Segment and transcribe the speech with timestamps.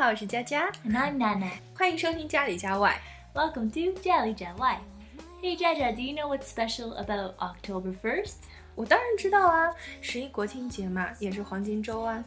[0.00, 1.50] 好，我是佳佳， And I'm Nana.
[1.74, 3.00] 欢迎收听家里家外。
[3.34, 4.78] Welcome to Jelly Jet Why.
[5.42, 8.34] Hey Jaja, do you know what's special about October 1st?
[8.74, 12.22] 我当然知道啊，十一国庆节嘛，也是黄金周啊。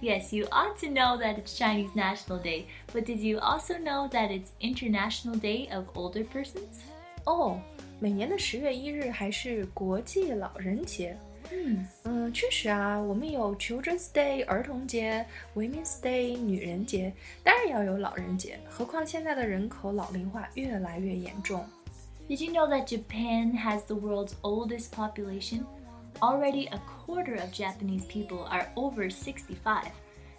[0.00, 4.08] yes, you ought to know that it's Chinese National Day, but did you also know
[4.10, 6.82] that it's International Day of Older Persons?
[7.24, 7.60] 哦，
[8.00, 11.16] 每年的十月一日还是国际老人节。
[11.50, 11.84] Hmm.
[12.04, 18.58] 嗯，确实啊，我们有 Children's Day 儿童节，Women's Day 女人节，当然也要有老人节。
[18.68, 21.64] 何况现在的人口老龄化越来越严重。
[22.28, 25.64] Did you know that Japan has the world's oldest population?
[26.20, 29.84] Already a quarter of Japanese people are over 65.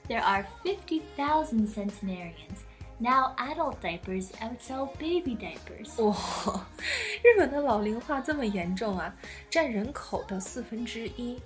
[0.08, 2.64] There are 50,000 centenarians.
[3.00, 6.02] Now adult diapers outsell baby diapers.
[6.02, 6.66] 哇、
[7.21, 9.13] 日本的老龄化这么严重啊，
[9.49, 11.40] 占人口的四分之一。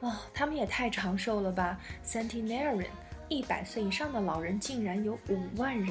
[0.00, 1.78] 啊、他们也太长寿了吧！
[2.04, 2.86] Centenarian，
[3.28, 5.90] 一百岁以上的老人竟然有五万人。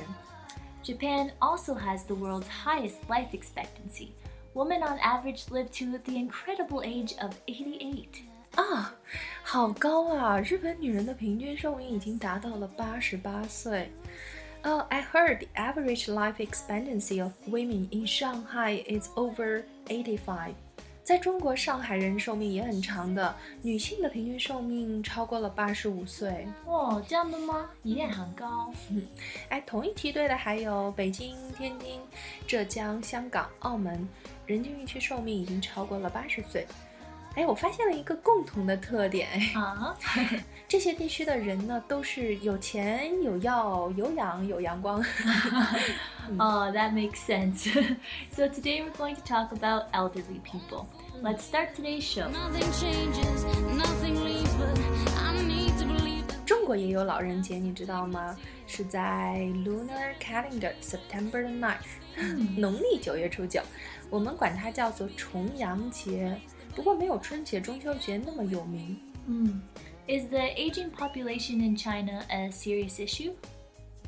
[0.83, 4.09] Japan also has the world's highest life expectancy.
[4.53, 8.05] Women on average live to the incredible age of 88.
[8.55, 8.93] 啊，
[9.43, 10.41] 好高啊！
[10.41, 13.89] 日本女人的平均寿命已经达到了八十八岁。
[14.68, 20.54] Oh, I heard the average life expectancy of women in Shanghai is over eighty-five.
[21.04, 26.48] 在中国，上海人寿命也很长的，女性的平均寿命超过了八十五岁。
[26.64, 27.70] 哦，这样的吗？
[27.84, 28.72] 也很高。
[29.50, 32.00] 哎，同一梯队的还有北京、天津、
[32.44, 34.08] 浙江、香港、澳门，
[34.46, 36.66] 人均预期寿命已经超过了八十岁。
[37.36, 40.40] 哎，我发现了一个共同的特点，哎，Uh-huh.
[40.66, 44.96] 这些地区的人呢，都是有钱、有药、有氧、有阳光。
[46.38, 47.70] oh, that makes sense.
[48.32, 50.86] so today we're going to talk about elderly people.
[51.22, 52.26] Let's start today's show.
[52.30, 53.44] Nothing changes,
[53.76, 54.74] nothing leaves, but
[55.18, 58.34] I need to believe 中国也有老人节，你知道吗？
[58.66, 63.60] 是在 Lunar Calendar September the 9th，、农历九月初九，
[64.08, 66.34] 我们管它叫做重阳节。
[66.75, 68.97] 不过没有春节、中秋节那么有名。
[69.27, 69.59] Hmm.
[70.07, 73.33] Is the aging population in China a serious issue?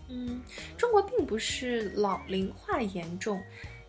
[0.09, 0.41] 嗯，
[0.78, 3.41] 中国并不是老龄化严重，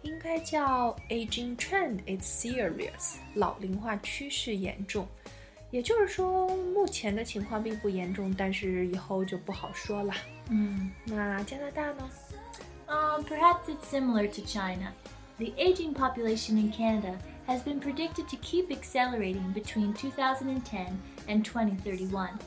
[0.03, 5.06] 应该叫 aging trend is serious，老龄化趋势严重。
[5.71, 10.15] 也就是说，目前的情况并不严重，但是以后就不好说了。
[10.49, 10.91] Hmm.
[11.05, 12.11] 那加拿大呢？
[12.87, 14.93] Um, perhaps it's similar to China.
[15.39, 17.19] The aging population in Canada
[17.49, 22.39] has been predicted to keep accelerating between 2010 and 2031.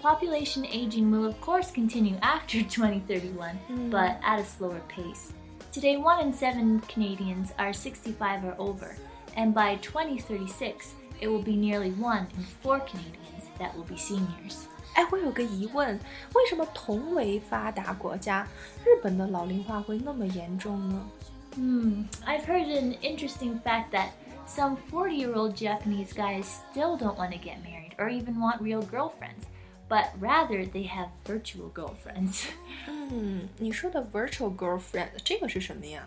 [0.00, 5.32] Population aging will, of course, continue after 2031, but at a slower pace.
[5.70, 8.96] Today, one in seven Canadians are 65 or over,
[9.36, 14.66] and by 2036, it will be nearly one in four Canadians that will be seniors.
[14.94, 15.98] 哎，我有个疑问，
[16.34, 18.46] 为什么同为发达国家，
[18.84, 21.08] 日本的老龄化会那么严重呢？
[21.56, 24.08] Hmm, I've heard an interesting fact that
[24.46, 28.60] some 40 year old Japanese guys still don't want to get married or even want
[28.60, 29.46] real girlfriends,
[29.88, 32.46] but rather they have virtual girlfriends.
[32.88, 36.06] 嗯，你说的 virtual girlfriend 这个是什么呀？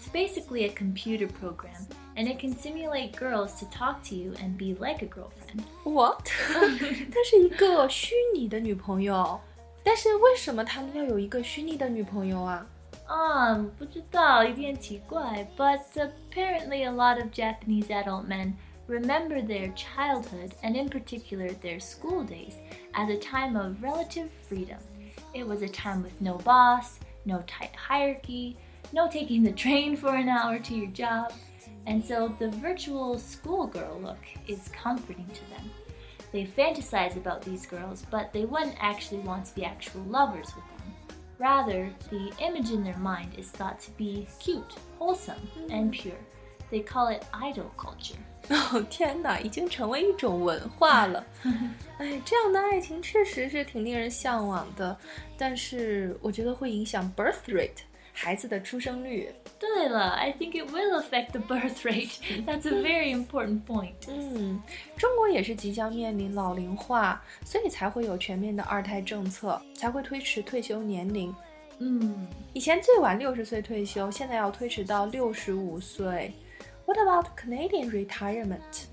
[0.00, 4.56] It's basically a computer program, and it can simulate girls to talk to you and
[4.56, 5.62] be like a girlfriend.
[5.84, 6.24] What？
[6.24, 9.40] 她是一个虚拟的女朋友，
[9.84, 12.66] 但是为什么他们要有一个虚拟的女朋友啊？
[13.08, 18.54] Um, 不知道，有点奇怪, but apparently a lot of Japanese adult men
[18.88, 22.54] remember their childhood and in particular their school days
[22.94, 24.78] as a time of relative freedom.
[25.34, 28.56] It was a time with no boss, no tight hierarchy,
[28.92, 31.32] no taking the train for an hour to your job.
[31.86, 35.70] And so the virtual schoolgirl look is comforting to them.
[36.32, 40.64] They fantasize about these girls, but they wouldn't actually want to be actual lovers with
[40.75, 40.75] them.
[41.38, 46.14] Rather, the image in their mind is thought to be cute, wholesome, and pure.
[46.70, 48.18] They call it idol culture.
[48.48, 51.24] 哦 天哪，已经成为一种文化了。
[51.98, 54.96] 哎，这样的爱情确实是挺令人向往的，
[55.36, 57.82] 但是我觉得会影响 birth rate，
[58.16, 59.30] 孩子的出生率。
[59.58, 62.18] 对了, I think it will affect the birth rate.
[62.44, 63.94] That's a very important point.
[64.08, 64.60] 嗯，
[64.96, 71.34] 中国也是即将面临老龄化，所以才会有全面的二胎政策，才会推迟退休年龄。
[71.78, 72.26] Mm.
[72.52, 76.32] 以前最晚六十岁退休，现在要推迟到六十五岁。
[76.84, 78.86] What about Canadian retirement？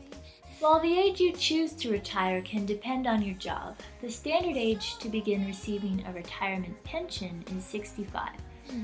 [0.59, 4.97] While the age you choose to retire can depend on your job, the standard age
[4.99, 8.33] to begin receiving a retirement pension is 65.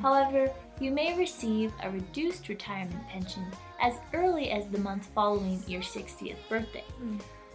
[0.01, 3.43] However, you may receive a reduced retirement pension
[3.79, 6.83] as early as the month following your 60th birthday.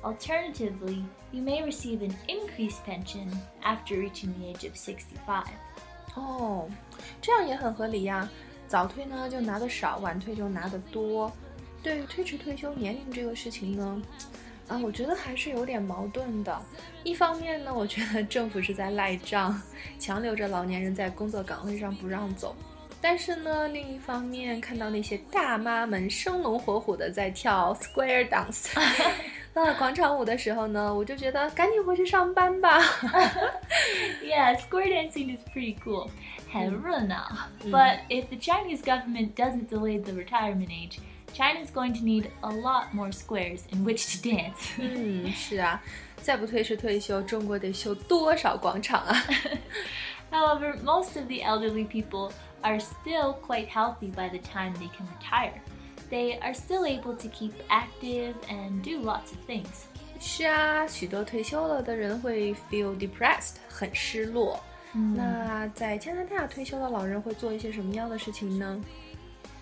[0.02, 3.28] Alternatively, you may receive an increased pension
[3.62, 5.44] after reaching the age of 65.
[6.16, 6.68] 哦，
[7.20, 8.28] 这样也很合理呀。
[8.66, 11.30] 早退呢就拿的少，晚退就拿的多。
[11.82, 14.02] 对于推迟退休年龄这个事情呢，
[14.67, 16.61] 啊，我觉得还是有点矛盾的。
[17.03, 19.61] 一方面呢，我觉得政府是在赖账，
[19.99, 22.55] 强留着老年人在工作岗位上不让走。
[23.01, 28.71] 但是呢，另一方面看到那些大妈们生龙活虎的在跳 square dance，
[29.53, 32.79] 那，广场舞的时候呢，我就觉得赶紧回去上班吧。
[34.23, 36.09] yeah, square dancing is pretty cool.
[36.51, 37.27] 很热闹.
[37.65, 40.97] But if the Chinese government doesn't delay the retirement age,
[41.34, 44.74] China's going to need a lot more squares in which to dance.
[44.78, 45.80] 嗯，是啊，
[46.20, 49.14] 再不推迟退休，中国得修多少广场啊？
[50.30, 52.32] However, most of the elderly people
[52.62, 55.60] are still quite healthy by the time they can retire.
[56.10, 59.86] They are still able to keep active and do lots of things.
[60.20, 64.60] 是啊，许多退休了的人会 feel depressed，很失落。
[64.92, 68.80] 那在加拿大退休的老人会做一些什么样的事情呢？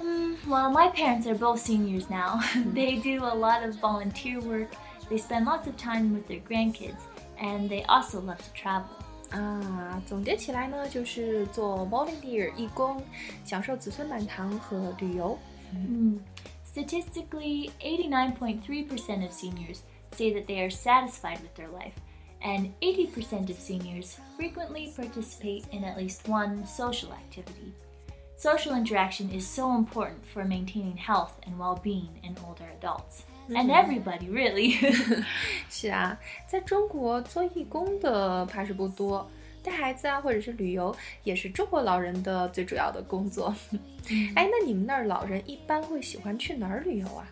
[0.02, 2.40] Mm, well, my parents are both seniors now.
[2.72, 4.68] they do a lot of volunteer work,
[5.10, 7.02] they spend lots of time with their grandkids,
[7.40, 8.88] and they also love to travel.
[9.30, 13.02] 啊，总结起来呢，就是做 volunteer 义工，
[13.44, 15.38] 享受子孙满堂和旅游。
[15.74, 16.18] Mm.
[16.64, 19.80] Statistically, 89.3% of seniors
[20.12, 21.92] say that they are satisfied with their life,
[22.40, 27.74] and 80% of seniors frequently participate in at least one social activity.
[28.42, 33.24] Social interaction is so important for maintaining health and well being in older adults.
[33.48, 34.76] And everybody, really.
[35.68, 39.28] 是啊，在中国做义工的怕是不多，
[39.62, 40.94] 带孩子啊，或者是旅游，
[41.24, 43.54] 也是中国老人的最主要的工作。
[44.36, 47.26] 哎，那你们那儿老人一般会喜欢去哪儿旅游啊？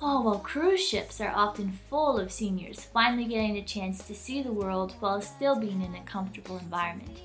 [0.00, 4.42] Oh, well, cruise ships are often full of seniors, finally getting a chance to see
[4.42, 7.20] the world while still being in a comfortable environment.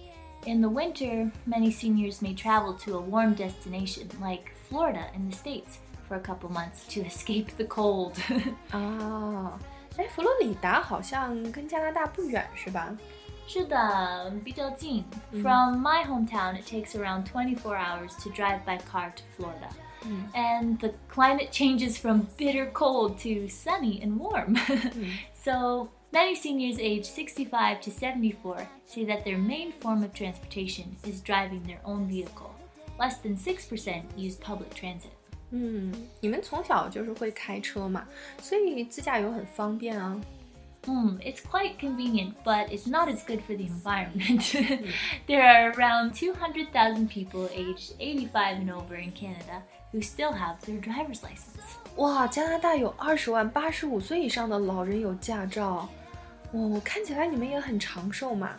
[0.46, 5.36] In the winter, many seniors may travel to a warm destination like Florida in the
[5.36, 8.14] States for a couple months to escape the cold.
[8.72, 9.60] 啊，
[9.98, 12.96] 哎，佛罗里达好像跟加拿大不远是吧？
[13.48, 15.04] 是的，比较近.
[15.42, 19.70] From my hometown, it takes around 24 hours to drive by car to Florida.
[20.34, 24.56] And the climate changes from bitter cold to sunny and warm.
[25.34, 31.22] so, many seniors aged 65 to 74 say that their main form of transportation is
[31.22, 32.52] driving their own vehicle.
[33.00, 35.12] Less than 6% use public transit.
[35.52, 38.06] 嗯，你们从小就是会开车嘛，
[38.42, 40.20] 所以自驾游很方便啊。
[40.86, 44.42] Hmm, it's quite convenient, but it's not as good for the environment.
[45.28, 49.62] there are around 200,000 people aged 85 and over in Canada
[49.92, 51.62] who still have their driver's license.
[51.98, 55.90] 哇，加拿大有二十万八十五岁以上的老人有驾照，
[56.54, 58.56] 哦，看起来你们也很长寿嘛。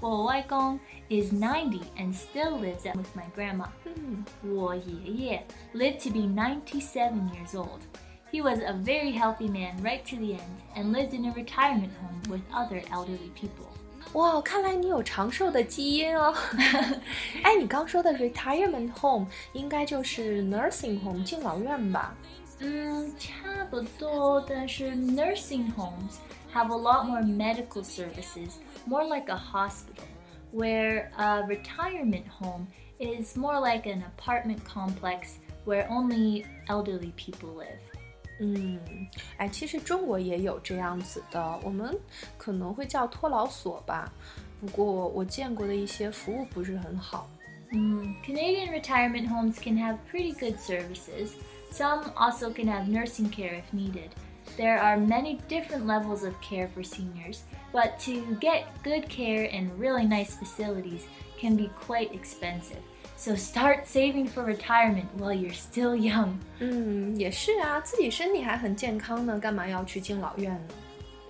[0.00, 0.78] Well, Waikong
[1.08, 3.66] is 90 and still lives at with my grandma.
[3.84, 7.80] 嗯，我爷爷 lived to be 97 years old.
[8.32, 11.90] He was a very healthy man right to the end and lived in a retirement
[12.00, 13.68] home with other elderly people.
[14.14, 16.34] 哇，看来你有长寿的基因哦。
[17.42, 22.14] 哎，你刚说的 retirement home 应该就是 nursing home 敬老院吧？
[22.60, 26.18] Mm, 差不多，但是 nursing homes
[26.54, 28.54] have a lot more medical services,
[28.86, 30.04] more like a hospital,
[30.52, 37.80] where a retirement home is more like an apartment complex where only elderly people live.
[38.40, 38.78] 嗯，
[39.36, 41.98] 哎，其实中国也有这样子的，我们
[42.38, 44.12] 可能会叫托老所吧。
[44.60, 47.28] 不过我见过的一些服务不是很好。
[47.72, 51.32] Mm, Canadian retirement homes can have pretty good services.
[51.70, 54.14] Some also can have nursing care if needed.
[54.56, 59.76] There are many different levels of care for seniors, but to get good care and
[59.78, 61.06] really nice facilities
[61.38, 62.82] can be quite expensive.
[63.16, 66.38] So start saving for retirement while you're still young.
[66.60, 70.74] 嗯，也是啊，自己身体还很健康呢，干嘛要去敬老院呢？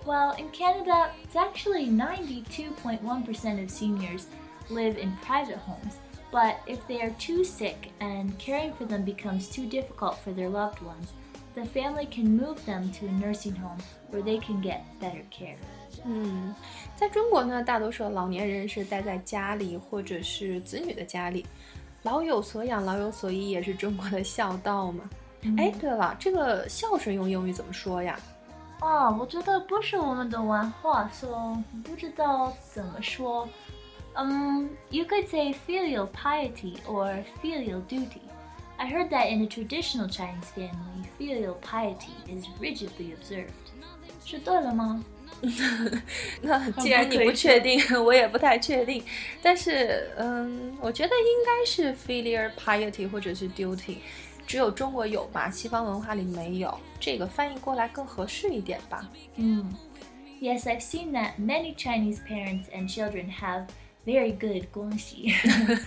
[0.05, 4.25] Well, in Canada, it's actually 92.1% of seniors
[4.69, 5.95] live in private homes.
[6.31, 10.49] But if they are too sick and caring for them becomes too difficult for their
[10.49, 11.13] loved ones,
[11.53, 13.77] the family can move them to a nursing home
[14.11, 15.55] where they can get better care.
[16.03, 16.53] 嗯，
[16.95, 21.45] 在中国呢，大多数的老年人是待在家里或者是子女的家里，
[22.03, 25.09] 老有所养，老有所依也是中国的孝道嘛。
[25.57, 28.19] 哎、对了，这个孝顺用英语怎么说呀？
[28.79, 33.47] 啊，我觉得不是我们的文化，so 不知道怎么说。
[34.15, 38.21] Um, you could say filial piety or filial duty.
[38.77, 43.51] I heard that in a traditional Chinese family, filial piety is rigidly observed.
[44.23, 45.03] 是对了吗？
[46.41, 49.03] 那既然你不确定，我也不太确定。
[49.41, 53.97] 但是，嗯，我觉得应该是 filial piety 或者是 duty，
[54.47, 56.79] 只有中国有嘛，西方文化里没有。
[56.99, 59.09] 这个翻译过来更合适一点吧。
[59.35, 59.73] 嗯，
[60.41, 63.67] Yes, I've seen that many Chinese parents and children have
[64.10, 65.32] very good 恭喜。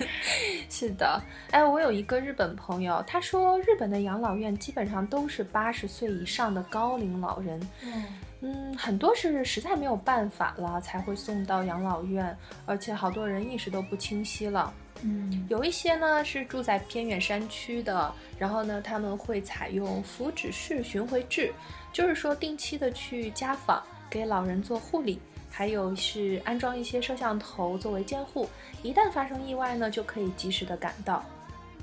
[0.70, 7.60] 是的，哎，我有一个日本朋友，他说日本的养老院基本上都是八十岁以上的高龄老人。
[7.84, 8.06] 嗯
[8.46, 14.74] 嗯，很多是实在没有办法了才会送到养老院，而且好多人意识都不清晰了。
[15.02, 21.54] 嗯有一些呢是住在偏远山区的，然后呢他们会采用福祉式巡回制，
[21.92, 25.20] 就是说定期的去家访，给老人做护理，
[25.56, 28.50] 还有是安装一些摄像头作为监护，
[28.82, 31.24] 一旦发生意外呢，就可以及时的赶到。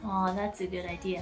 [0.02, 1.20] Oh, that's a good idea.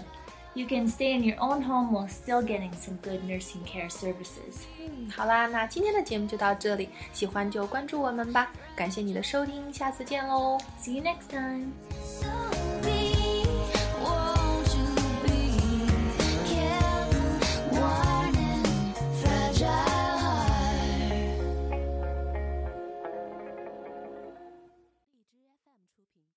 [0.55, 4.64] You can stay in your own home while still getting some good nursing care services.
[4.81, 10.59] 嗯，好啦，那今天的节目就到这里，喜欢就关注我们吧，感谢你的收听，下次见喽。
[10.81, 12.57] See you next time.